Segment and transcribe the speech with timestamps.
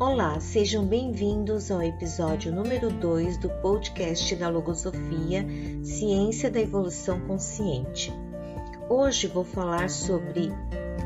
[0.00, 5.46] Olá, sejam bem-vindos ao episódio número 2 do podcast da Logosofia
[5.84, 8.10] Ciência da Evolução Consciente.
[8.88, 10.48] Hoje vou falar sobre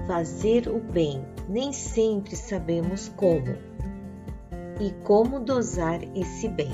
[0.06, 1.26] fazer o bem.
[1.48, 3.56] Nem sempre sabemos como
[4.80, 6.70] e como dosar esse bem.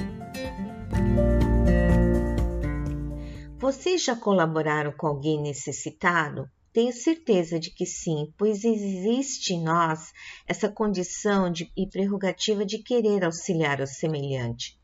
[3.56, 6.46] Vocês já colaboraram com alguém necessitado?
[6.72, 10.12] Tenho certeza de que sim, pois existe em nós
[10.46, 14.78] essa condição de, e prerrogativa de querer auxiliar o semelhante.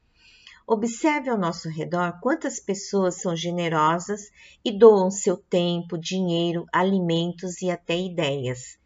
[0.66, 4.32] Observe ao nosso redor quantas pessoas são generosas
[4.64, 8.76] e doam seu tempo, dinheiro, alimentos e até ideias.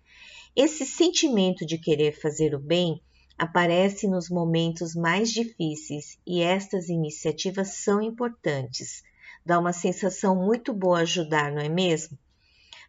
[0.55, 3.01] Esse sentimento de querer fazer o bem
[3.39, 9.03] aparece nos momentos mais difíceis e estas iniciativas são importantes.
[9.47, 12.19] Dá uma sensação muito boa ajudar, não é mesmo?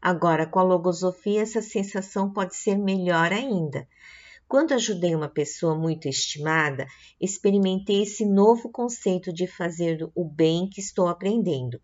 [0.01, 3.87] Agora, com a logosofia, essa sensação pode ser melhor ainda.
[4.47, 6.87] Quando ajudei uma pessoa muito estimada,
[7.21, 11.79] experimentei esse novo conceito de fazer o bem que estou aprendendo.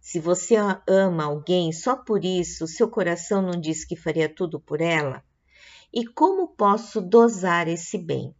[0.00, 0.54] Se você
[0.88, 5.22] ama alguém só por isso, seu coração não diz que faria tudo por ela?
[5.92, 8.34] E como posso dosar esse bem?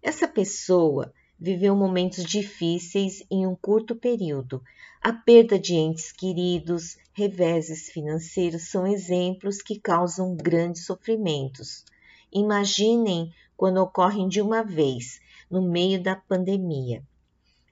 [0.00, 4.62] Essa pessoa viveu momentos difíceis em um curto período.
[5.00, 11.84] A perda de entes queridos, reveses financeiros são exemplos que causam grandes sofrimentos.
[12.32, 17.02] Imaginem quando ocorrem de uma vez, no meio da pandemia.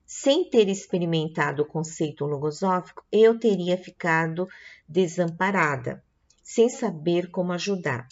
[0.05, 4.49] Sem ter experimentado o conceito logosófico, eu teria ficado
[4.89, 6.03] desamparada,
[6.43, 8.09] sem saber como ajudar.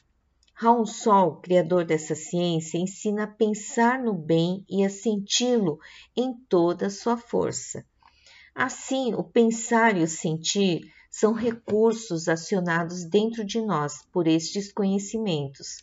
[0.54, 5.80] Raul Sol, criador dessa ciência, ensina a pensar no bem e a senti-lo
[6.16, 7.84] em toda a sua força.
[8.54, 15.80] Assim, o pensar e o sentir são recursos acionados dentro de nós por estes conhecimentos.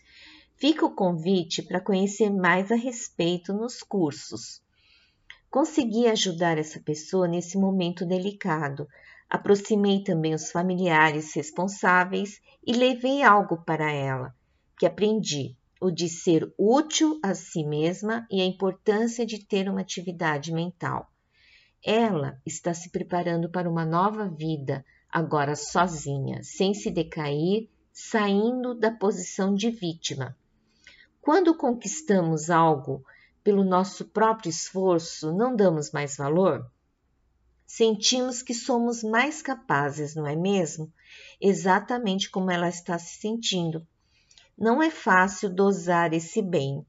[0.58, 4.62] Fica o convite para conhecer mais a respeito nos cursos.
[5.50, 8.86] Consegui ajudar essa pessoa nesse momento delicado.
[9.30, 14.36] Aproximei também os familiares responsáveis e levei algo para ela
[14.78, 19.80] que aprendi o de ser útil a si mesma e a importância de ter uma
[19.80, 21.10] atividade mental.
[21.82, 28.90] Ela está se preparando para uma nova vida, agora sozinha, sem se decair, saindo da
[28.90, 30.36] posição de vítima.
[31.22, 33.04] Quando conquistamos algo
[33.44, 36.66] pelo nosso próprio esforço, não damos mais valor?
[37.68, 40.92] Sentimos que somos mais capazes, não é mesmo?
[41.40, 43.86] Exatamente como ela está se sentindo.
[44.58, 46.86] Não é fácil dosar esse bem.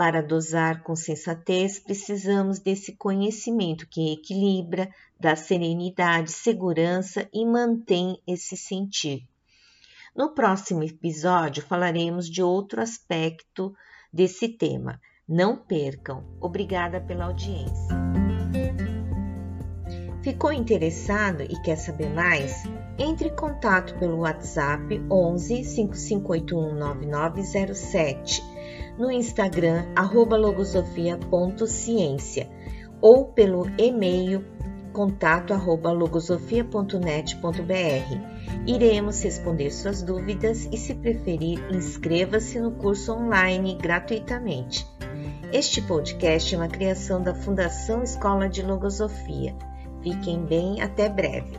[0.00, 4.88] Para dosar com sensatez, precisamos desse conhecimento que equilibra,
[5.20, 9.28] dá serenidade, segurança e mantém esse sentir.
[10.16, 13.74] No próximo episódio falaremos de outro aspecto
[14.10, 14.98] desse tema.
[15.28, 16.24] Não percam.
[16.40, 17.94] Obrigada pela audiência.
[20.22, 22.62] Ficou interessado e quer saber mais?
[22.98, 28.49] Entre em contato pelo WhatsApp 11 5581 9907,
[29.00, 29.84] no Instagram
[30.36, 32.48] logosofia.ciência
[33.00, 34.44] ou pelo e-mail
[34.92, 38.66] contato arroba logosofia.net.br.
[38.66, 44.86] Iremos responder suas dúvidas e, se preferir, inscreva-se no curso online gratuitamente.
[45.50, 49.56] Este podcast é uma criação da Fundação Escola de Logosofia.
[50.02, 51.58] Fiquem bem, até breve.